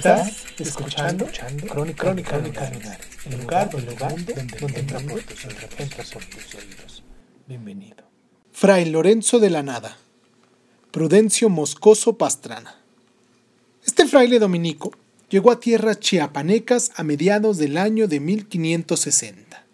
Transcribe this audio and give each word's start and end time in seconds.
Estás 0.00 0.46
escuchando, 0.58 1.26
Crónica, 1.68 2.04
Crónica, 2.04 2.30
Crónica 2.38 2.70
el 3.26 3.38
lugar, 3.38 3.70
el 3.76 3.84
lugar 3.84 4.24
donde, 4.24 4.32
donde 4.58 4.80
entra 4.80 4.98
por 4.98 5.20
tus 5.20 5.44
oídos, 5.44 5.64
entra 5.76 6.04
por 6.10 6.24
tus 6.24 6.54
oídos. 6.54 7.02
Bienvenido. 7.46 7.96
Fray 8.50 8.86
Lorenzo 8.86 9.38
de 9.40 9.50
la 9.50 9.62
Nada, 9.62 9.98
Prudencio 10.90 11.50
Moscoso 11.50 12.16
Pastrana. 12.16 12.76
Este 13.84 14.06
fraile 14.06 14.38
dominico 14.38 14.92
llegó 15.28 15.50
a 15.50 15.60
tierras 15.60 16.00
chiapanecas 16.00 16.92
a 16.96 17.02
mediados 17.02 17.58
del 17.58 17.76
año 17.76 18.08
de 18.08 18.20
1560. 18.20 19.66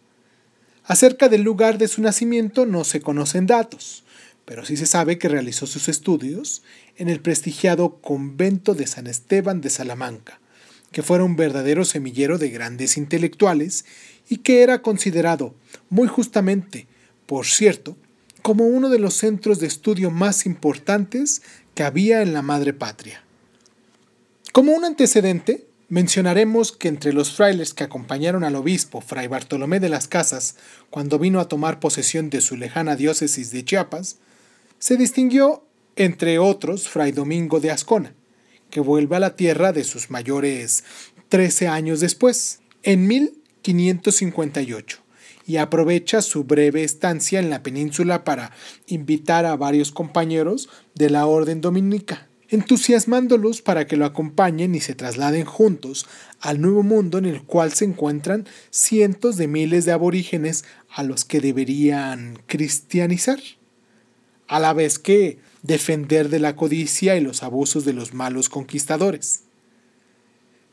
Acerca 0.86 1.28
del 1.28 1.42
lugar 1.42 1.78
de 1.78 1.86
su 1.86 2.02
nacimiento 2.02 2.66
no 2.66 2.82
se 2.82 3.00
conocen 3.00 3.46
datos, 3.46 4.02
pero 4.46 4.64
sí 4.64 4.76
se 4.76 4.86
sabe 4.86 5.18
que 5.18 5.28
realizó 5.28 5.66
sus 5.66 5.88
estudios 5.88 6.62
en 6.96 7.10
el 7.10 7.20
prestigiado 7.20 7.98
convento 8.00 8.74
de 8.74 8.86
San 8.86 9.08
Esteban 9.08 9.60
de 9.60 9.68
Salamanca, 9.68 10.40
que 10.92 11.02
fuera 11.02 11.24
un 11.24 11.36
verdadero 11.36 11.84
semillero 11.84 12.38
de 12.38 12.48
grandes 12.48 12.96
intelectuales 12.96 13.84
y 14.28 14.38
que 14.38 14.62
era 14.62 14.80
considerado, 14.80 15.54
muy 15.90 16.08
justamente, 16.08 16.86
por 17.26 17.44
cierto, 17.44 17.96
como 18.40 18.66
uno 18.66 18.88
de 18.88 19.00
los 19.00 19.14
centros 19.14 19.58
de 19.58 19.66
estudio 19.66 20.12
más 20.12 20.46
importantes 20.46 21.42
que 21.74 21.82
había 21.82 22.22
en 22.22 22.32
la 22.32 22.42
madre 22.42 22.72
patria. 22.72 23.24
Como 24.52 24.72
un 24.72 24.84
antecedente, 24.84 25.66
mencionaremos 25.88 26.70
que 26.70 26.86
entre 26.86 27.12
los 27.12 27.34
frailes 27.34 27.74
que 27.74 27.82
acompañaron 27.82 28.44
al 28.44 28.54
obispo 28.54 29.00
Fray 29.00 29.26
Bartolomé 29.26 29.80
de 29.80 29.88
las 29.88 30.06
Casas 30.06 30.54
cuando 30.88 31.18
vino 31.18 31.40
a 31.40 31.48
tomar 31.48 31.80
posesión 31.80 32.30
de 32.30 32.40
su 32.40 32.56
lejana 32.56 32.94
diócesis 32.94 33.50
de 33.50 33.64
Chiapas, 33.64 34.18
se 34.78 34.96
distinguió, 34.96 35.64
entre 35.96 36.38
otros, 36.38 36.88
Fray 36.88 37.12
Domingo 37.12 37.60
de 37.60 37.70
Ascona, 37.70 38.14
que 38.70 38.80
vuelve 38.80 39.16
a 39.16 39.20
la 39.20 39.36
tierra 39.36 39.72
de 39.72 39.84
sus 39.84 40.10
mayores 40.10 40.84
13 41.28 41.68
años 41.68 42.00
después, 42.00 42.60
en 42.82 43.06
1558, 43.06 44.98
y 45.46 45.56
aprovecha 45.56 46.20
su 46.22 46.44
breve 46.44 46.84
estancia 46.84 47.38
en 47.38 47.50
la 47.50 47.62
península 47.62 48.24
para 48.24 48.52
invitar 48.86 49.46
a 49.46 49.56
varios 49.56 49.92
compañeros 49.92 50.68
de 50.94 51.08
la 51.08 51.26
orden 51.26 51.60
dominica, 51.60 52.28
entusiasmándolos 52.48 53.62
para 53.62 53.86
que 53.86 53.96
lo 53.96 54.04
acompañen 54.04 54.74
y 54.74 54.80
se 54.80 54.94
trasladen 54.94 55.46
juntos 55.46 56.06
al 56.40 56.60
nuevo 56.60 56.82
mundo 56.82 57.18
en 57.18 57.24
el 57.24 57.42
cual 57.42 57.72
se 57.72 57.86
encuentran 57.86 58.46
cientos 58.70 59.36
de 59.36 59.48
miles 59.48 59.84
de 59.84 59.92
aborígenes 59.92 60.64
a 60.88 61.02
los 61.02 61.24
que 61.24 61.40
deberían 61.40 62.38
cristianizar 62.46 63.40
a 64.48 64.60
la 64.60 64.72
vez 64.72 64.98
que 64.98 65.38
defender 65.62 66.28
de 66.28 66.38
la 66.38 66.56
codicia 66.56 67.16
y 67.16 67.20
los 67.20 67.42
abusos 67.42 67.84
de 67.84 67.92
los 67.92 68.14
malos 68.14 68.48
conquistadores. 68.48 69.42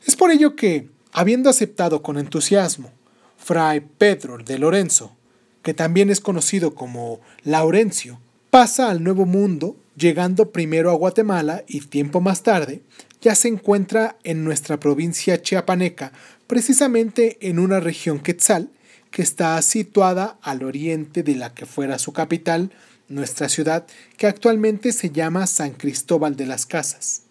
Es 0.06 0.16
por 0.16 0.30
ello 0.30 0.54
que, 0.54 0.88
habiendo 1.12 1.50
aceptado 1.50 2.02
con 2.02 2.18
entusiasmo, 2.18 2.92
Fray 3.36 3.80
Pedro 3.80 4.38
de 4.38 4.58
Lorenzo, 4.58 5.16
que 5.62 5.74
también 5.74 6.10
es 6.10 6.20
conocido 6.20 6.74
como 6.74 7.20
Laurencio, 7.42 8.20
pasa 8.50 8.90
al 8.90 9.02
Nuevo 9.02 9.26
Mundo, 9.26 9.76
llegando 9.96 10.50
primero 10.50 10.90
a 10.90 10.94
Guatemala 10.94 11.64
y 11.66 11.80
tiempo 11.80 12.20
más 12.20 12.42
tarde 12.42 12.82
ya 13.24 13.34
se 13.34 13.48
encuentra 13.48 14.18
en 14.22 14.44
nuestra 14.44 14.78
provincia 14.78 15.40
chiapaneca, 15.40 16.12
precisamente 16.46 17.38
en 17.40 17.58
una 17.58 17.80
región 17.80 18.20
quetzal 18.20 18.68
que 19.10 19.22
está 19.22 19.60
situada 19.62 20.36
al 20.42 20.62
oriente 20.62 21.22
de 21.22 21.34
la 21.34 21.54
que 21.54 21.64
fuera 21.64 21.98
su 21.98 22.12
capital, 22.12 22.70
nuestra 23.08 23.48
ciudad, 23.48 23.86
que 24.16 24.26
actualmente 24.26 24.92
se 24.92 25.10
llama 25.10 25.46
San 25.46 25.72
Cristóbal 25.72 26.36
de 26.36 26.46
las 26.46 26.66
Casas. 26.66 27.22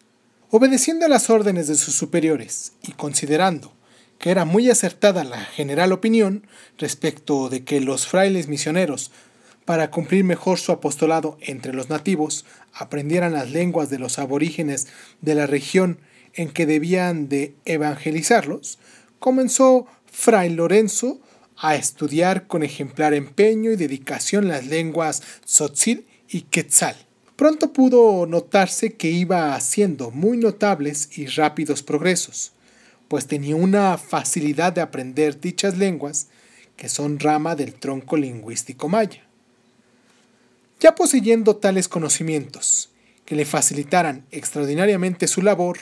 Obedeciendo 0.50 1.06
a 1.06 1.10
las 1.10 1.30
órdenes 1.30 1.68
de 1.68 1.76
sus 1.76 1.96
superiores 1.96 2.74
y 2.84 2.92
considerando 2.92 3.74
que 4.20 4.32
era 4.32 4.46
muy 4.46 4.70
acertada 4.70 5.24
la 5.24 5.44
general 5.44 5.92
opinión 5.92 6.48
respecto 6.78 7.50
de 7.50 7.64
que 7.64 7.82
los 7.82 8.08
frailes 8.08 8.48
misioneros, 8.48 9.12
para 9.66 9.92
cumplir 9.92 10.24
mejor 10.24 10.60
su 10.60 10.72
apostolado 10.72 11.38
entre 11.42 11.74
los 11.74 11.90
nativos, 11.90 12.46
aprendieran 12.74 13.34
las 13.34 13.52
lenguas 13.52 13.90
de 13.90 14.00
los 14.00 14.20
aborígenes 14.20 14.88
de 15.22 15.36
la 15.36 15.48
región 15.48 16.00
en 16.34 16.50
que 16.50 16.66
debían 16.66 17.30
de 17.30 17.56
evangelizarlos, 17.66 18.80
comenzó 19.20 19.88
Fray 20.06 20.50
Lorenzo 20.50 21.20
a 21.58 21.76
estudiar 21.76 22.48
con 22.48 22.64
ejemplar 22.64 23.14
empeño 23.14 23.72
y 23.72 23.76
dedicación 23.76 24.48
las 24.48 24.66
lenguas 24.66 25.22
tzotzil 25.46 26.06
y 26.30 26.42
quetzal. 26.42 26.96
Pronto 27.36 27.74
pudo 27.74 28.26
notarse 28.26 28.94
que 28.94 29.10
iba 29.10 29.56
haciendo 29.56 30.12
muy 30.12 30.38
notables 30.38 31.18
y 31.18 31.26
rápidos 31.28 31.84
progresos, 31.84 32.54
pues 33.08 33.28
tenía 33.28 33.56
una 33.56 33.98
facilidad 33.98 34.74
de 34.74 34.82
aprender 34.82 35.40
dichas 35.40 35.78
lenguas 35.78 36.28
que 36.76 36.90
son 36.90 37.20
rama 37.20 37.56
del 37.56 37.74
tronco 37.74 38.18
lingüístico 38.18 38.90
maya. 38.90 39.24
Ya 40.80 40.96
poseyendo 40.96 41.56
tales 41.56 41.88
conocimientos, 41.88 42.90
que 43.26 43.36
le 43.36 43.46
facilitaran 43.46 44.26
extraordinariamente 44.32 45.28
su 45.28 45.42
labor, 45.42 45.78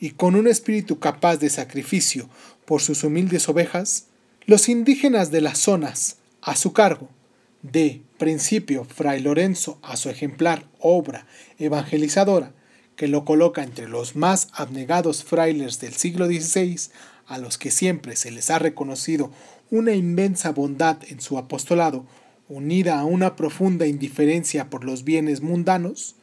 y 0.00 0.12
con 0.12 0.34
un 0.34 0.48
espíritu 0.48 0.98
capaz 0.98 1.36
de 1.36 1.50
sacrificio 1.50 2.28
por 2.64 2.80
sus 2.80 3.04
humildes 3.04 3.48
ovejas, 3.48 4.06
los 4.46 4.68
indígenas 4.68 5.30
de 5.30 5.40
las 5.40 5.58
zonas, 5.58 6.16
a 6.42 6.56
su 6.56 6.72
cargo, 6.72 7.08
de 7.62 8.02
principio 8.18 8.84
Fray 8.84 9.20
Lorenzo 9.20 9.78
a 9.82 9.96
su 9.96 10.08
ejemplar 10.08 10.66
obra 10.78 11.26
evangelizadora, 11.58 12.52
que 12.96 13.08
lo 13.08 13.24
coloca 13.24 13.62
entre 13.62 13.88
los 13.88 14.16
más 14.16 14.48
abnegados 14.52 15.24
frailes 15.24 15.80
del 15.80 15.94
siglo 15.94 16.26
XVI, 16.26 16.78
a 17.26 17.38
los 17.38 17.58
que 17.58 17.70
siempre 17.70 18.16
se 18.16 18.30
les 18.30 18.50
ha 18.50 18.58
reconocido 18.58 19.30
una 19.70 19.94
inmensa 19.94 20.52
bondad 20.52 20.98
en 21.08 21.20
su 21.20 21.38
apostolado, 21.38 22.04
unida 22.48 22.98
a 22.98 23.04
una 23.04 23.36
profunda 23.36 23.86
indiferencia 23.86 24.68
por 24.68 24.84
los 24.84 25.04
bienes 25.04 25.40
mundanos, 25.40 26.16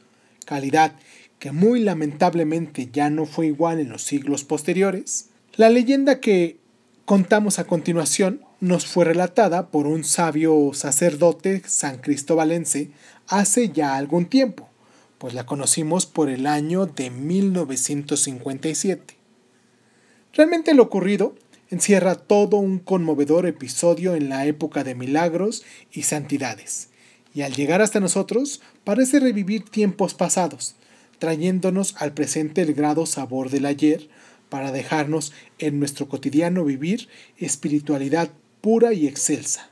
calidad 0.44 0.94
que 1.38 1.52
muy 1.52 1.80
lamentablemente 1.80 2.90
ya 2.92 3.10
no 3.10 3.24
fue 3.24 3.46
igual 3.46 3.80
en 3.80 3.88
los 3.88 4.02
siglos 4.02 4.44
posteriores, 4.44 5.30
la 5.54 5.70
leyenda 5.70 6.20
que 6.20 6.57
contamos 7.08 7.58
a 7.58 7.64
continuación 7.64 8.42
nos 8.60 8.84
fue 8.84 9.06
relatada 9.06 9.70
por 9.70 9.86
un 9.86 10.04
sabio 10.04 10.72
sacerdote 10.74 11.62
san 11.66 12.02
cristobalense 12.02 12.90
hace 13.28 13.70
ya 13.70 13.96
algún 13.96 14.26
tiempo, 14.26 14.68
pues 15.16 15.32
la 15.32 15.46
conocimos 15.46 16.04
por 16.04 16.28
el 16.28 16.46
año 16.46 16.84
de 16.84 17.08
1957. 17.08 19.14
Realmente 20.34 20.74
lo 20.74 20.82
ocurrido 20.82 21.34
encierra 21.70 22.14
todo 22.14 22.58
un 22.58 22.78
conmovedor 22.78 23.46
episodio 23.46 24.14
en 24.14 24.28
la 24.28 24.44
época 24.44 24.84
de 24.84 24.94
milagros 24.94 25.64
y 25.90 26.02
santidades, 26.02 26.90
y 27.32 27.40
al 27.40 27.54
llegar 27.54 27.80
hasta 27.80 28.00
nosotros 28.00 28.60
parece 28.84 29.18
revivir 29.18 29.64
tiempos 29.64 30.12
pasados, 30.12 30.74
trayéndonos 31.18 31.94
al 31.96 32.12
presente 32.12 32.60
el 32.60 32.74
grado 32.74 33.06
sabor 33.06 33.48
del 33.48 33.64
ayer, 33.64 34.10
para 34.48 34.72
dejarnos 34.72 35.32
en 35.58 35.78
nuestro 35.78 36.08
cotidiano 36.08 36.64
vivir 36.64 37.08
espiritualidad 37.36 38.30
pura 38.60 38.92
y 38.92 39.06
excelsa, 39.06 39.70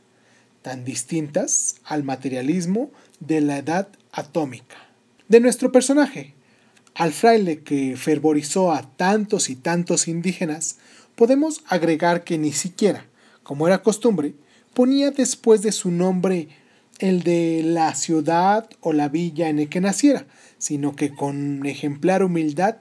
tan 0.63 0.85
distintas 0.85 1.77
al 1.85 2.05
materialismo 2.05 2.91
de 3.21 3.41
la 3.41 3.59
edad 3.59 3.89
atómica. 4.13 4.77
De 5.29 5.41
nuestro 5.41 5.73
personaje, 5.73 6.35
al 6.95 7.13
fraile 7.13 7.61
que 7.61 7.97
fervorizó 7.97 8.73
a 8.73 8.83
tantos 8.97 9.51
y 9.51 9.57
tantos 9.57 10.09
indígenas, 10.09 10.79
podemos 11.15 11.63
agregar 11.67 12.25
que 12.25 12.39
ni 12.39 12.53
siquiera, 12.53 13.07
como 13.43 13.67
era 13.67 13.83
costumbre, 13.83 14.35
ponía 14.73 15.11
después 15.11 15.63
de 15.63 15.73
su 15.73 15.91
nombre 15.91 16.49
el 16.99 17.23
de 17.23 17.63
la 17.65 17.95
ciudad 17.95 18.69
o 18.81 18.93
la 18.93 19.09
villa 19.09 19.49
en 19.49 19.59
el 19.59 19.69
que 19.69 19.81
naciera, 19.81 20.27
sino 20.59 20.97
que 20.97 21.15
con 21.15 21.65
ejemplar 21.67 22.23
humildad 22.23 22.77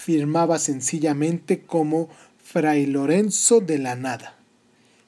firmaba 0.00 0.58
sencillamente 0.58 1.60
como 1.60 2.08
Fray 2.42 2.86
Lorenzo 2.86 3.60
de 3.60 3.78
la 3.78 3.96
Nada. 3.96 4.38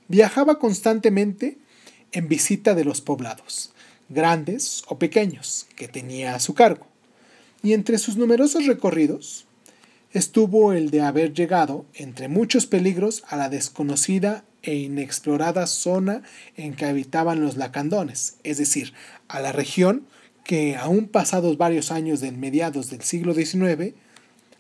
Viajaba 0.08 0.58
constantemente 0.58 1.56
en 2.12 2.28
visita 2.28 2.74
de 2.74 2.84
los 2.84 3.00
poblados, 3.00 3.72
grandes 4.10 4.82
o 4.88 4.98
pequeños, 4.98 5.66
que 5.76 5.88
tenía 5.88 6.34
a 6.34 6.40
su 6.40 6.52
cargo. 6.52 6.86
Y 7.62 7.72
entre 7.72 7.96
sus 7.96 8.16
numerosos 8.16 8.66
recorridos 8.66 9.46
estuvo 10.12 10.74
el 10.74 10.90
de 10.90 11.00
haber 11.00 11.32
llegado, 11.32 11.86
entre 11.94 12.28
muchos 12.28 12.66
peligros, 12.66 13.24
a 13.28 13.36
la 13.36 13.48
desconocida 13.48 14.44
e 14.62 14.74
inexplorada 14.74 15.66
zona 15.66 16.22
en 16.54 16.74
que 16.74 16.84
habitaban 16.84 17.40
los 17.40 17.56
lacandones, 17.56 18.36
es 18.44 18.58
decir, 18.58 18.92
a 19.28 19.40
la 19.40 19.52
región 19.52 20.06
que, 20.44 20.76
aún 20.76 21.08
pasados 21.08 21.56
varios 21.56 21.90
años 21.90 22.20
de 22.20 22.30
mediados 22.30 22.90
del 22.90 23.00
siglo 23.00 23.32
XIX, 23.32 23.94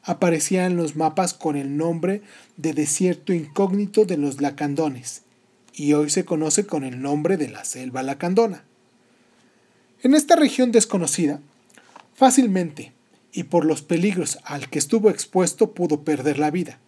aparecía 0.02 0.66
en 0.66 0.76
los 0.76 0.96
mapas 0.96 1.34
con 1.34 1.56
el 1.56 1.76
nombre 1.76 2.22
de 2.56 2.72
desierto 2.72 3.32
incógnito 3.32 4.04
de 4.04 4.16
los 4.16 4.40
lacandones, 4.40 5.22
y 5.74 5.92
hoy 5.94 6.10
se 6.10 6.24
conoce 6.24 6.66
con 6.66 6.84
el 6.84 7.00
nombre 7.00 7.36
de 7.36 7.48
la 7.48 7.64
selva 7.64 8.02
lacandona. 8.02 8.64
En 10.02 10.14
esta 10.14 10.36
región 10.36 10.72
desconocida, 10.72 11.40
fácilmente 12.14 12.92
y 13.32 13.44
por 13.44 13.64
los 13.64 13.82
peligros 13.82 14.38
al 14.44 14.68
que 14.68 14.78
estuvo 14.78 15.08
expuesto 15.08 15.72
pudo 15.72 16.02
perder 16.02 16.38
la 16.38 16.50
vida, 16.50 16.78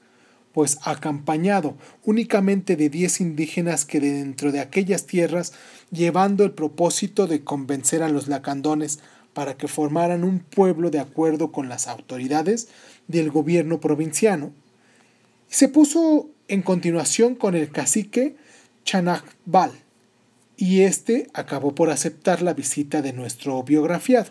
pues 0.52 0.78
acompañado 0.82 1.76
únicamente 2.04 2.76
de 2.76 2.88
diez 2.88 3.20
indígenas 3.20 3.84
que 3.84 4.00
de 4.00 4.12
dentro 4.12 4.52
de 4.52 4.60
aquellas 4.60 5.06
tierras, 5.06 5.52
llevando 5.90 6.44
el 6.44 6.52
propósito 6.52 7.26
de 7.26 7.42
convencer 7.42 8.02
a 8.02 8.08
los 8.08 8.28
lacandones 8.28 9.00
para 9.34 9.56
que 9.56 9.68
formaran 9.68 10.24
un 10.24 10.38
pueblo 10.38 10.90
de 10.90 11.00
acuerdo 11.00 11.52
con 11.52 11.68
las 11.68 11.88
autoridades 11.88 12.68
del 13.08 13.30
gobierno 13.30 13.80
provinciano, 13.80 14.52
se 15.48 15.68
puso 15.68 16.30
en 16.48 16.62
continuación 16.62 17.34
con 17.34 17.54
el 17.54 17.70
cacique 17.70 18.36
Chanakbal, 18.84 19.72
y 20.56 20.82
éste 20.82 21.28
acabó 21.34 21.74
por 21.74 21.90
aceptar 21.90 22.40
la 22.40 22.54
visita 22.54 23.02
de 23.02 23.12
nuestro 23.12 23.62
biografiado. 23.64 24.30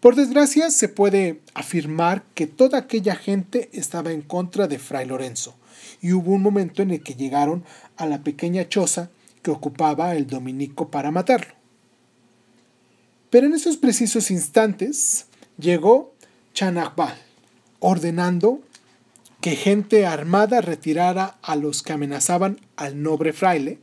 Por 0.00 0.16
desgracia, 0.16 0.70
se 0.70 0.88
puede 0.88 1.40
afirmar 1.52 2.22
que 2.34 2.46
toda 2.46 2.78
aquella 2.78 3.14
gente 3.14 3.68
estaba 3.72 4.12
en 4.12 4.22
contra 4.22 4.68
de 4.68 4.78
Fray 4.78 5.06
Lorenzo, 5.06 5.54
y 6.00 6.12
hubo 6.12 6.32
un 6.32 6.42
momento 6.42 6.82
en 6.82 6.92
el 6.92 7.02
que 7.02 7.14
llegaron 7.14 7.64
a 7.96 8.06
la 8.06 8.22
pequeña 8.22 8.68
choza 8.68 9.10
que 9.42 9.50
ocupaba 9.50 10.14
el 10.14 10.26
dominico 10.26 10.90
para 10.90 11.10
matarlo. 11.10 11.55
Pero 13.30 13.46
en 13.46 13.54
esos 13.54 13.76
precisos 13.76 14.30
instantes 14.30 15.26
llegó 15.58 16.14
Chanakbal, 16.54 17.16
ordenando 17.80 18.60
que 19.40 19.56
gente 19.56 20.06
armada 20.06 20.60
retirara 20.60 21.38
a 21.42 21.56
los 21.56 21.82
que 21.82 21.92
amenazaban 21.92 22.60
al 22.76 23.02
noble 23.02 23.32
fraile, 23.32 23.78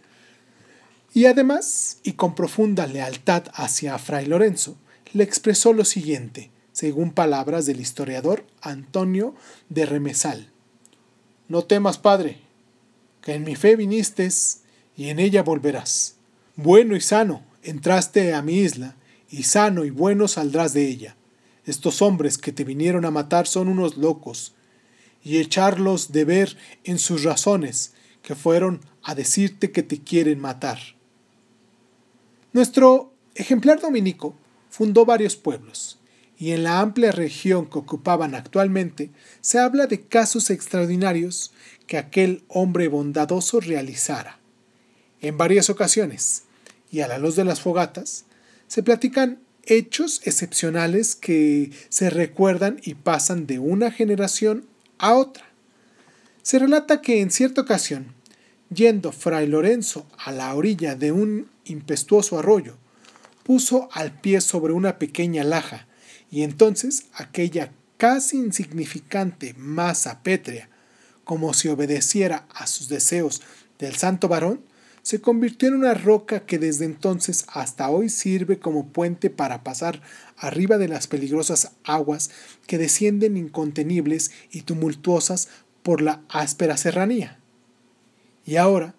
y 1.14 1.26
además, 1.28 2.00
y 2.04 2.14
con 2.14 2.34
profunda 2.34 2.88
lealtad 2.88 3.44
hacia 3.54 3.98
Fray 4.00 4.26
Lorenzo, 4.26 4.76
le 5.14 5.24
expresó 5.24 5.72
lo 5.72 5.86
siguiente, 5.86 6.50
según 6.72 7.12
palabras 7.12 7.68
del 7.68 7.80
historiador 7.80 8.46
Antonio 8.62 9.36
de 9.70 9.86
Remesal. 9.86 10.50
No 11.48 11.64
temas, 11.66 12.00
Padre, 12.00 12.40
que 13.22 13.36
en 13.36 13.44
mi 13.44 13.56
fe 13.56 13.76
viniste 13.76 14.28
y 14.98 15.10
en 15.10 15.20
ella 15.20 15.44
volverás. 15.44 16.16
Bueno 16.56 16.96
y 16.96 17.02
sano 17.02 17.44
entraste 17.62 18.34
a 18.34 18.42
mi 18.42 18.56
isla, 18.56 18.96
y 19.34 19.44
sano 19.44 19.84
y 19.84 19.90
bueno 19.90 20.28
saldrás 20.28 20.74
de 20.74 20.88
ella. 20.88 21.16
Estos 21.66 22.04
hombres 22.04 22.38
que 22.38 22.52
te 22.52 22.64
vinieron 22.64 23.04
a 23.04 23.10
matar 23.10 23.48
son 23.48 23.68
unos 23.68 23.98
locos, 23.98 24.54
y 25.24 25.40
echarlos 25.40 26.12
de 26.12 26.24
ver 26.24 26.58
en 26.84 27.00
sus 27.00 27.24
razones, 27.24 27.94
que 28.22 28.36
fueron 28.36 28.82
a 29.02 29.16
decirte 29.16 29.72
que 29.72 29.82
te 29.82 29.98
quieren 30.02 30.40
matar. 30.40 30.78
Nuestro 32.52 33.12
ejemplar 33.34 33.82
dominico 33.82 34.36
fundó 34.70 35.04
varios 35.04 35.36
pueblos, 35.36 35.98
y 36.38 36.52
en 36.52 36.64
la 36.64 36.80
amplia 36.80 37.12
región 37.12 37.66
que 37.66 37.80
ocupaban 37.80 38.36
actualmente 38.36 39.10
se 39.42 39.58
habla 39.58 39.88
de 39.88 40.02
casos 40.02 40.52
extraordinarios 40.52 41.54
que 41.88 41.98
aquel 41.98 42.44
hombre 42.50 42.88
bondadoso 42.88 43.62
realizara. 43.62 44.38
En 45.22 45.40
varias 45.40 45.72
ocasiones, 45.72 46.44
y 46.92 47.00
a 47.00 47.08
la 47.08 47.18
luz 47.18 47.36
de 47.36 47.46
las 47.46 47.62
fogatas, 47.62 48.26
se 48.68 48.84
platican 48.84 49.40
hechos 49.66 50.22
excepcionales 50.26 51.16
que 51.16 51.72
se 51.90 52.10
recuerdan 52.10 52.80
y 52.84 52.96
pasan 52.96 53.48
de 53.48 53.60
una 53.60 53.92
generación 53.92 54.66
a 54.98 55.14
otra. 55.14 55.46
Se 56.42 56.60
relata 56.60 57.02
que 57.02 57.22
en 57.22 57.32
cierta 57.32 57.62
ocasión, 57.62 58.14
yendo 58.70 59.12
Fray 59.12 59.48
Lorenzo 59.48 60.06
a 60.18 60.32
la 60.32 60.54
orilla 60.54 60.96
de 60.96 61.12
un 61.12 61.50
impetuoso 61.66 62.38
arroyo, 62.38 62.78
puso 63.44 63.90
al 63.92 64.20
pie 64.20 64.42
sobre 64.42 64.74
una 64.74 65.00
pequeña 65.00 65.44
laja, 65.44 65.88
y 66.32 66.44
entonces 66.44 67.06
aquella 67.14 67.72
casi 67.98 68.38
insignificante 68.38 69.54
masa 69.58 70.24
pétrea, 70.24 70.70
como 71.24 71.54
si 71.54 71.70
obedeciera 71.70 72.48
a 72.54 72.68
sus 72.68 72.90
deseos 72.90 73.42
del 73.80 73.96
santo 73.96 74.28
varón, 74.28 74.62
se 75.04 75.20
convirtió 75.20 75.68
en 75.68 75.76
una 75.76 75.94
roca 75.94 76.46
que 76.46 76.58
desde 76.58 76.86
entonces 76.86 77.46
hasta 77.50 77.90
hoy 77.90 78.08
sirve 78.08 78.58
como 78.58 78.88
puente 78.88 79.30
para 79.30 79.62
pasar 79.64 80.02
arriba 80.38 80.78
de 80.78 80.88
las 80.88 81.08
peligrosas 81.08 81.74
aguas 81.84 82.32
que 82.68 82.78
descienden 82.78 83.36
incontenibles 83.36 84.32
y 84.50 84.62
tumultuosas 84.62 85.50
por 85.84 86.02
la 86.02 86.22
áspera 86.30 86.78
serranía. 86.78 87.38
Y 88.46 88.56
ahora, 88.56 88.96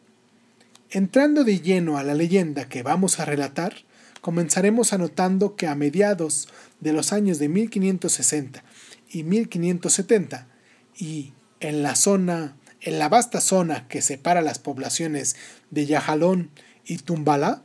entrando 0.91 1.43
de 1.43 1.61
lleno 1.61 1.97
a 1.97 2.03
la 2.03 2.15
leyenda 2.15 2.69
que 2.69 2.83
vamos 2.83 3.19
a 3.19 3.25
relatar, 3.25 3.75
comenzaremos 4.21 4.93
anotando 4.93 5.57
que 5.57 5.67
a 5.67 5.75
mediados 5.75 6.49
de 6.81 6.93
los 6.93 7.15
años 7.15 7.39
de 7.39 7.49
1560 7.49 8.63
y 9.11 9.23
1570 9.23 10.49
y 10.97 11.33
en 11.61 11.83
la 11.83 11.97
zona 11.97 12.57
en 12.85 12.99
la 12.99 13.09
vasta 13.09 13.41
zona 13.41 13.89
que 13.89 14.03
separa 14.03 14.43
las 14.43 14.59
poblaciones 14.59 15.37
de 15.71 15.87
Yajalón 15.87 16.51
y 16.85 16.99
Tumbalá, 16.99 17.63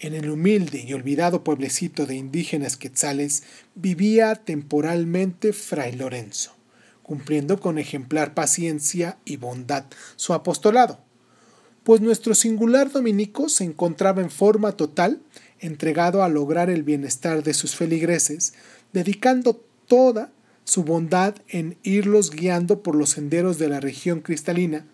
en 0.00 0.12
el 0.12 0.28
humilde 0.28 0.84
y 0.86 0.92
olvidado 0.92 1.44
pueblecito 1.44 2.04
de 2.04 2.16
indígenas 2.16 2.76
quetzales 2.76 3.44
vivía 3.76 4.34
temporalmente 4.34 5.52
Fray 5.52 5.92
Lorenzo, 5.92 6.54
cumpliendo 7.02 7.60
con 7.60 7.78
ejemplar 7.78 8.34
paciencia 8.34 9.18
y 9.24 9.36
bondad 9.36 9.84
su 10.16 10.34
apostolado, 10.34 10.98
pues 11.84 12.00
nuestro 12.00 12.34
singular 12.34 12.90
dominico 12.90 13.48
se 13.48 13.62
encontraba 13.62 14.20
en 14.20 14.30
forma 14.30 14.72
total 14.72 15.22
entregado 15.60 16.24
a 16.24 16.28
lograr 16.28 16.68
el 16.68 16.82
bienestar 16.82 17.44
de 17.44 17.54
sus 17.54 17.76
feligreses, 17.76 18.52
dedicando 18.92 19.64
toda 19.86 20.32
su 20.66 20.84
bondad 20.84 21.36
en 21.48 21.78
irlos 21.82 22.30
guiando 22.30 22.82
por 22.82 22.94
los 22.94 23.10
senderos 23.10 23.58
de 23.58 23.68
la 23.68 23.80
región 23.80 24.20
cristalina, 24.20 24.84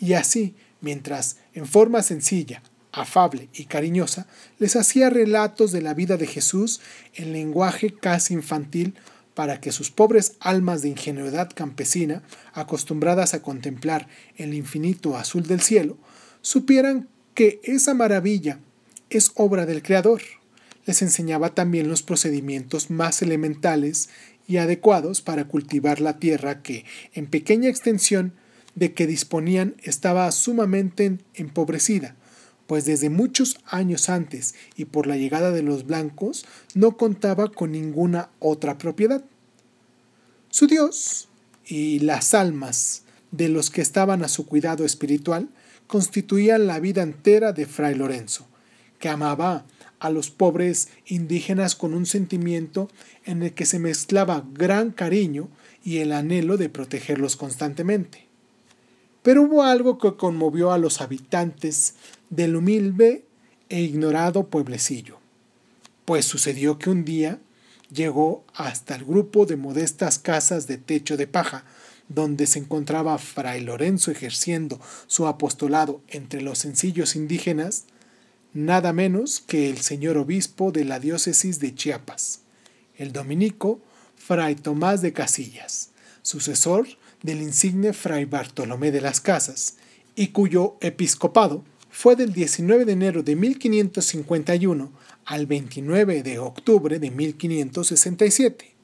y 0.00 0.14
así, 0.14 0.56
mientras, 0.80 1.36
en 1.54 1.66
forma 1.66 2.02
sencilla, 2.02 2.62
afable 2.90 3.48
y 3.54 3.66
cariñosa, 3.66 4.26
les 4.58 4.74
hacía 4.74 5.10
relatos 5.10 5.70
de 5.70 5.82
la 5.82 5.94
vida 5.94 6.16
de 6.16 6.26
Jesús 6.26 6.80
en 7.14 7.32
lenguaje 7.32 7.94
casi 7.94 8.34
infantil 8.34 8.94
para 9.34 9.60
que 9.60 9.70
sus 9.70 9.90
pobres 9.90 10.34
almas 10.40 10.82
de 10.82 10.88
ingenuidad 10.88 11.50
campesina, 11.54 12.22
acostumbradas 12.52 13.34
a 13.34 13.42
contemplar 13.42 14.08
el 14.36 14.54
infinito 14.54 15.16
azul 15.16 15.46
del 15.46 15.60
cielo, 15.60 15.96
supieran 16.40 17.08
que 17.34 17.60
esa 17.62 17.94
maravilla 17.94 18.58
es 19.08 19.32
obra 19.34 19.66
del 19.66 19.82
Creador. 19.82 20.22
Les 20.84 21.00
enseñaba 21.00 21.54
también 21.54 21.88
los 21.88 22.02
procedimientos 22.02 22.90
más 22.90 23.22
elementales 23.22 24.08
y 24.52 24.58
adecuados 24.58 25.22
para 25.22 25.48
cultivar 25.48 26.02
la 26.02 26.18
tierra 26.18 26.60
que, 26.60 26.84
en 27.14 27.26
pequeña 27.26 27.70
extensión 27.70 28.34
de 28.74 28.92
que 28.92 29.06
disponían, 29.06 29.76
estaba 29.82 30.30
sumamente 30.30 31.16
empobrecida, 31.32 32.16
pues 32.66 32.84
desde 32.84 33.08
muchos 33.08 33.56
años 33.64 34.10
antes 34.10 34.54
y 34.76 34.84
por 34.84 35.06
la 35.06 35.16
llegada 35.16 35.52
de 35.52 35.62
los 35.62 35.86
blancos 35.86 36.44
no 36.74 36.98
contaba 36.98 37.50
con 37.50 37.72
ninguna 37.72 38.28
otra 38.40 38.76
propiedad. 38.76 39.24
Su 40.50 40.66
Dios 40.66 41.30
y 41.64 42.00
las 42.00 42.34
almas 42.34 43.04
de 43.30 43.48
los 43.48 43.70
que 43.70 43.80
estaban 43.80 44.22
a 44.22 44.28
su 44.28 44.44
cuidado 44.44 44.84
espiritual 44.84 45.48
constituían 45.86 46.66
la 46.66 46.78
vida 46.78 47.00
entera 47.00 47.54
de 47.54 47.64
Fray 47.64 47.94
Lorenzo, 47.94 48.46
que 48.98 49.08
amaba 49.08 49.64
a 50.02 50.10
los 50.10 50.30
pobres 50.30 50.88
indígenas 51.06 51.76
con 51.76 51.94
un 51.94 52.06
sentimiento 52.06 52.88
en 53.24 53.44
el 53.44 53.52
que 53.52 53.66
se 53.66 53.78
mezclaba 53.78 54.44
gran 54.52 54.90
cariño 54.90 55.48
y 55.84 55.98
el 55.98 56.10
anhelo 56.10 56.56
de 56.56 56.68
protegerlos 56.68 57.36
constantemente. 57.36 58.26
Pero 59.22 59.42
hubo 59.42 59.62
algo 59.62 59.98
que 59.98 60.16
conmovió 60.16 60.72
a 60.72 60.78
los 60.78 61.00
habitantes 61.00 61.94
del 62.30 62.56
humilde 62.56 63.24
e 63.68 63.80
ignorado 63.80 64.48
pueblecillo, 64.48 65.18
pues 66.04 66.24
sucedió 66.24 66.80
que 66.80 66.90
un 66.90 67.04
día 67.04 67.38
llegó 67.94 68.42
hasta 68.54 68.96
el 68.96 69.04
grupo 69.04 69.46
de 69.46 69.56
modestas 69.56 70.18
casas 70.18 70.66
de 70.66 70.78
techo 70.78 71.16
de 71.16 71.28
paja, 71.28 71.64
donde 72.08 72.48
se 72.48 72.58
encontraba 72.58 73.16
Fray 73.18 73.60
Lorenzo 73.60 74.10
ejerciendo 74.10 74.80
su 75.06 75.28
apostolado 75.28 76.00
entre 76.08 76.40
los 76.40 76.58
sencillos 76.58 77.14
indígenas, 77.14 77.84
nada 78.54 78.92
menos 78.92 79.40
que 79.40 79.70
el 79.70 79.78
señor 79.78 80.16
obispo 80.16 80.72
de 80.72 80.84
la 80.84 81.00
diócesis 81.00 81.58
de 81.58 81.74
Chiapas, 81.74 82.40
el 82.96 83.12
dominico 83.12 83.80
Fray 84.16 84.54
Tomás 84.54 85.02
de 85.02 85.12
Casillas, 85.12 85.90
sucesor 86.22 86.86
del 87.22 87.42
insigne 87.42 87.92
Fray 87.92 88.24
Bartolomé 88.24 88.90
de 88.90 89.00
las 89.00 89.20
Casas, 89.20 89.76
y 90.14 90.28
cuyo 90.28 90.76
episcopado 90.80 91.64
fue 91.90 92.16
del 92.16 92.32
19 92.32 92.84
de 92.84 92.92
enero 92.92 93.22
de 93.22 93.36
1551 93.36 94.92
al 95.24 95.46
29 95.46 96.22
de 96.22 96.38
octubre 96.38 96.98
de 96.98 97.10
1567. 97.10 98.74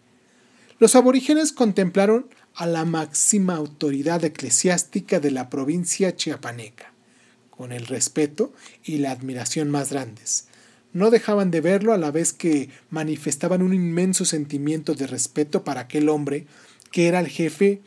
Los 0.78 0.94
aborígenes 0.94 1.52
contemplaron 1.52 2.28
a 2.54 2.66
la 2.66 2.84
máxima 2.84 3.56
autoridad 3.56 4.25
eclesiástica 4.25 5.20
de 5.20 5.30
la 5.30 5.50
provincia 5.50 6.14
chiapaneca, 6.14 6.92
con 7.58 7.72
el 7.72 7.88
respeto 7.88 8.52
y 8.84 8.98
la 8.98 9.10
admiración 9.10 9.68
más 9.68 9.90
grandes. 9.90 10.46
No 10.92 11.10
dejaban 11.10 11.50
de 11.50 11.60
verlo 11.60 11.92
a 11.92 11.98
la 11.98 12.12
vez 12.12 12.32
que 12.32 12.70
manifestaban 12.88 13.62
un 13.62 13.74
inmenso 13.74 14.24
sentimiento 14.24 14.94
de 14.94 15.08
respeto 15.08 15.64
para 15.64 15.80
aquel 15.80 16.08
hombre 16.08 16.46
que 16.92 17.08
era 17.08 17.18
el 17.18 17.26
jefe 17.26 17.82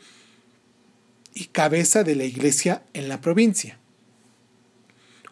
y 1.32 1.46
cabeza 1.46 2.04
de 2.04 2.14
la 2.14 2.24
iglesia 2.24 2.82
en 2.92 3.08
la 3.08 3.22
provincia. 3.22 3.78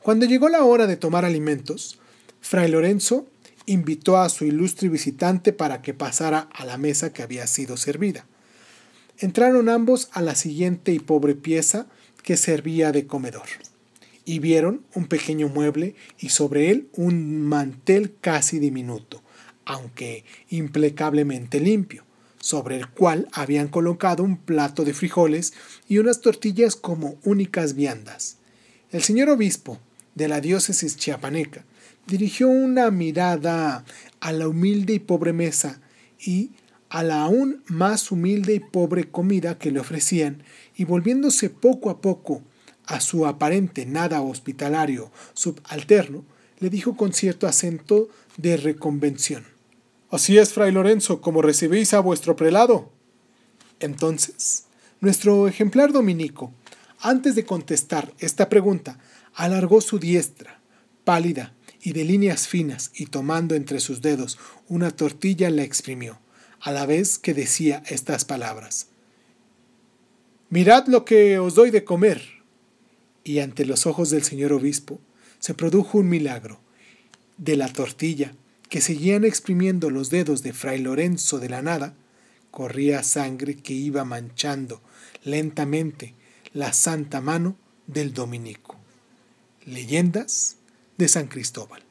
Cuando 0.00 0.24
llegó 0.24 0.48
la 0.48 0.64
hora 0.64 0.86
de 0.86 0.96
tomar 0.96 1.26
alimentos, 1.26 2.00
Fray 2.40 2.70
Lorenzo 2.70 3.28
invitó 3.66 4.16
a 4.16 4.30
su 4.30 4.46
ilustre 4.46 4.88
visitante 4.88 5.52
para 5.52 5.82
que 5.82 5.92
pasara 5.92 6.48
a 6.54 6.64
la 6.64 6.78
mesa 6.78 7.12
que 7.12 7.22
había 7.22 7.46
sido 7.46 7.76
servida. 7.76 8.24
Entraron 9.18 9.68
ambos 9.68 10.08
a 10.12 10.22
la 10.22 10.34
siguiente 10.34 10.92
y 10.92 10.98
pobre 10.98 11.34
pieza 11.34 11.88
que 12.22 12.38
servía 12.38 12.90
de 12.90 13.06
comedor, 13.06 13.48
y 14.30 14.38
vieron 14.38 14.82
un 14.94 15.06
pequeño 15.06 15.48
mueble 15.48 15.96
y 16.16 16.28
sobre 16.28 16.70
él 16.70 16.88
un 16.92 17.42
mantel 17.42 18.14
casi 18.20 18.60
diminuto, 18.60 19.24
aunque 19.64 20.24
implacablemente 20.50 21.58
limpio, 21.58 22.04
sobre 22.38 22.76
el 22.76 22.88
cual 22.88 23.26
habían 23.32 23.66
colocado 23.66 24.22
un 24.22 24.36
plato 24.36 24.84
de 24.84 24.94
frijoles 24.94 25.52
y 25.88 25.98
unas 25.98 26.20
tortillas 26.20 26.76
como 26.76 27.18
únicas 27.24 27.74
viandas. 27.74 28.36
El 28.92 29.02
señor 29.02 29.30
obispo 29.30 29.80
de 30.14 30.28
la 30.28 30.40
diócesis 30.40 30.96
chiapaneca 30.96 31.64
dirigió 32.06 32.48
una 32.48 32.92
mirada 32.92 33.84
a 34.20 34.32
la 34.32 34.46
humilde 34.46 34.92
y 34.92 35.00
pobre 35.00 35.32
mesa 35.32 35.80
y 36.20 36.52
a 36.88 37.02
la 37.02 37.22
aún 37.22 37.64
más 37.66 38.12
humilde 38.12 38.54
y 38.54 38.60
pobre 38.60 39.10
comida 39.10 39.58
que 39.58 39.72
le 39.72 39.80
ofrecían, 39.80 40.44
y 40.76 40.84
volviéndose 40.84 41.50
poco 41.50 41.90
a 41.90 42.00
poco 42.00 42.44
a 42.90 43.00
su 43.00 43.24
aparente 43.24 43.86
nada 43.86 44.20
hospitalario 44.20 45.12
subalterno, 45.32 46.24
le 46.58 46.70
dijo 46.70 46.96
con 46.96 47.12
cierto 47.12 47.46
acento 47.46 48.08
de 48.36 48.56
reconvención. 48.56 49.44
Así 50.10 50.38
es, 50.38 50.52
fray 50.52 50.72
Lorenzo, 50.72 51.20
como 51.20 51.40
recibís 51.40 51.94
a 51.94 52.00
vuestro 52.00 52.34
prelado. 52.34 52.90
Entonces, 53.78 54.64
nuestro 55.00 55.46
ejemplar 55.46 55.92
dominico, 55.92 56.52
antes 56.98 57.36
de 57.36 57.44
contestar 57.44 58.12
esta 58.18 58.48
pregunta, 58.48 58.98
alargó 59.34 59.80
su 59.80 60.00
diestra, 60.00 60.60
pálida 61.04 61.54
y 61.80 61.92
de 61.92 62.04
líneas 62.04 62.48
finas, 62.48 62.90
y 62.92 63.06
tomando 63.06 63.54
entre 63.54 63.78
sus 63.78 64.02
dedos 64.02 64.36
una 64.68 64.90
tortilla 64.90 65.48
la 65.48 65.62
exprimió, 65.62 66.18
a 66.58 66.72
la 66.72 66.86
vez 66.86 67.20
que 67.20 67.34
decía 67.34 67.84
estas 67.86 68.24
palabras. 68.24 68.88
Mirad 70.48 70.88
lo 70.88 71.04
que 71.04 71.38
os 71.38 71.54
doy 71.54 71.70
de 71.70 71.84
comer. 71.84 72.39
Y 73.24 73.40
ante 73.40 73.64
los 73.64 73.86
ojos 73.86 74.10
del 74.10 74.22
señor 74.22 74.52
obispo 74.52 75.00
se 75.38 75.54
produjo 75.54 75.98
un 75.98 76.08
milagro. 76.08 76.60
De 77.36 77.56
la 77.56 77.72
tortilla, 77.72 78.34
que 78.68 78.80
seguían 78.80 79.24
exprimiendo 79.24 79.90
los 79.90 80.10
dedos 80.10 80.42
de 80.42 80.52
fray 80.52 80.78
Lorenzo 80.78 81.38
de 81.38 81.48
la 81.48 81.62
nada, 81.62 81.94
corría 82.50 83.02
sangre 83.02 83.56
que 83.56 83.72
iba 83.72 84.04
manchando 84.04 84.80
lentamente 85.24 86.14
la 86.52 86.72
santa 86.72 87.20
mano 87.20 87.56
del 87.86 88.12
dominico. 88.12 88.76
Leyendas 89.64 90.56
de 90.98 91.08
San 91.08 91.26
Cristóbal. 91.26 91.82